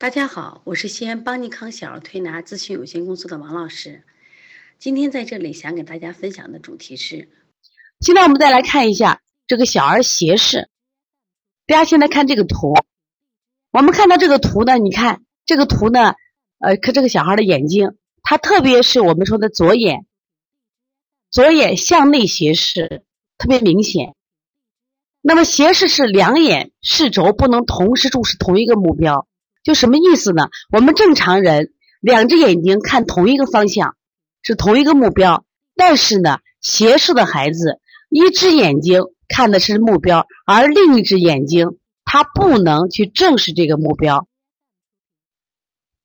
[0.00, 4.02] 大家好，我是西安邦尼康小儿推拿咨询有限公司的王老师。
[4.78, 7.28] 今天在这里想给大家分享的主题是，
[8.00, 10.70] 现在我们再来看一下这个小儿斜视。
[11.66, 12.72] 大家现在看这个图，
[13.72, 16.14] 我们看到这个图呢，你看这个图呢，
[16.60, 20.06] 呃，看这个小孩的眼睛，他特别是我们说的左眼，
[21.30, 23.04] 左眼向内斜视
[23.36, 24.14] 特别明显。
[25.20, 29.26] 那么斜视是两眼视轴不能同时注视同一个目标。
[29.62, 30.48] 就什么意思呢？
[30.72, 33.94] 我们正常人两只眼睛看同一个方向，
[34.42, 35.44] 是同一个目标，
[35.76, 44.26] 但是呢，斜视的孩子一只眼睛看的是目标，而另一只眼睛他不能去正视这个目标，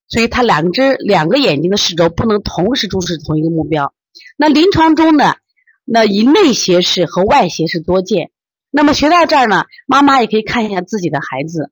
[0.08, 3.94] 所以他两只两个眼睛的视轴不能同时注视同一个目标。
[4.38, 5.36] 那临床中呢，
[5.86, 8.32] 那以内斜视和外斜视多见。
[8.70, 11.72] 那么学到这儿呢，妈妈也可以看一下自己的孩子。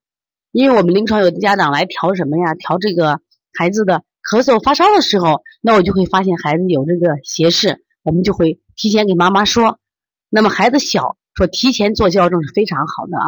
[0.53, 2.53] 因为我们临床有的家长来调什么呀？
[2.53, 3.19] 调这个
[3.57, 9.79] 孩子的咳嗽发烧的时候，那我就会发现孩子有这个斜视，我们就会提前给妈妈说。
[10.29, 13.25] 那么孩子小，说提前做校正是非常好的啊。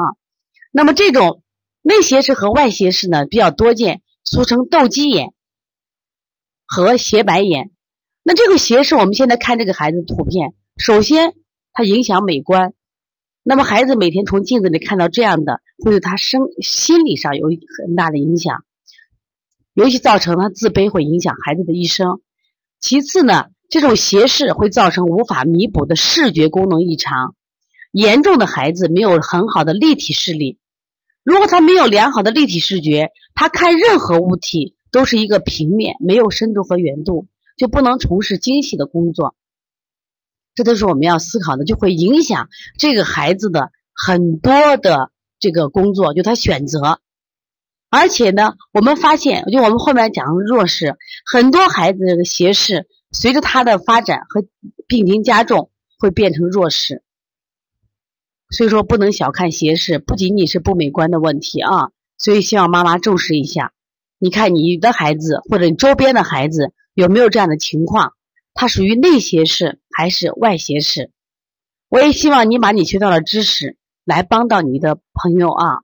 [0.72, 1.42] 那么这种
[1.82, 5.34] 内斜视和外斜视呢比较多见，俗称斗鸡眼
[6.68, 7.72] 和斜白眼。
[8.22, 11.34] 那这个斜视，我们现在看这个孩子图片，首先
[11.74, 12.74] 它影响美观。
[13.48, 18.66] 那么孩子每天从镜子里看到这样的，会对他生心理上有很大的影响，
[19.76, 22.22] 尤其造成他自卑，会影响孩子的一生。
[22.80, 27.36] 其次呢，这种斜视会造成无法弥补的视觉功能异常，
[27.92, 30.58] 严重的孩子没有很好的立体视力。
[31.24, 39.36] 如果他没有良好的立体视觉，他看任何物体都是一个平面，没有深度和圆度，就不能从事精细的工作。
[40.56, 42.50] 这都是我们要思考的，就会影响
[42.80, 47.00] 这个孩子的很多的这个工作，就他选择。
[47.90, 50.96] 而且呢，我们发现，就我们后面讲弱视，
[51.26, 54.44] 很多孩子这个斜视，随着他的发展和
[54.88, 57.04] 病情加重，会变成弱视。
[58.50, 61.92] 所以说，不能小看斜视，不仅仅是不美观的问题啊。
[62.18, 63.74] 所以希望妈妈重视一下。
[64.20, 68.14] 你看你的孩子或者你周边的孩子有没有这样的情况？
[68.56, 71.12] 它属于内斜视还是外斜视？
[71.90, 75.82] 我也希望你把你学到的知识来帮到你的朋友啊。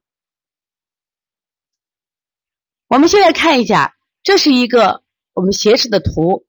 [2.87, 6.45] 我们现在看一下，这是一个我们斜视的图，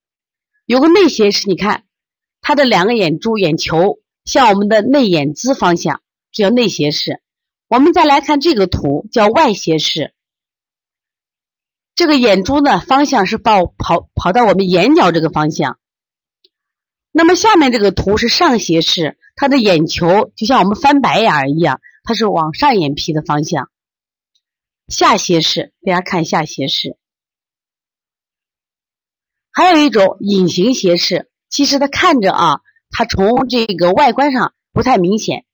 [0.65, 1.85] 有个内斜视，你看
[2.41, 7.21] 它的两个眼珠眼球向我们的内眼眦方向，这叫内斜视。
[7.67, 10.15] 我们再来看这个图，叫外斜视。
[11.97, 15.79] 这个眼珠呢方向是跑跑跑到我们眼角这个方向。
[17.15, 23.71] 那么下面这个图是上斜视，他的眼球就像我们翻白眼儿一样，它是往上眼皮的方向。
[24.89, 26.97] 下斜视，大家看下斜视。
[29.51, 35.45] 还有一种隐形斜视，其实它看着啊，它从这个外观上不太明显，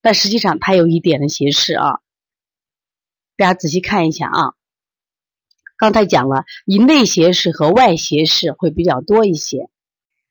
[0.00, 2.00] 但实际上它有一点的斜视啊。
[3.36, 4.54] 大家仔细看一下啊，
[5.76, 9.68] 刚才讲了，以内斜视和外斜视会比较多一些。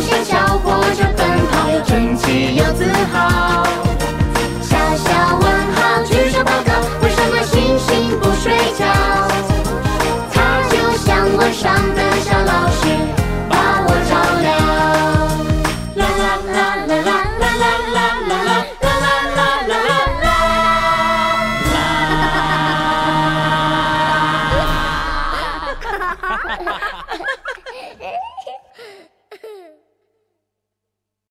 [0.00, 3.81] 小小火车奔跑又整齐又自豪。